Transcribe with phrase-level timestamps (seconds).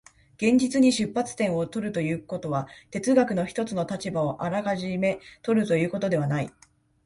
[0.37, 6.51] 現実に出発点を取るということは、哲学の一つの立場をあらかじめ取るということではない。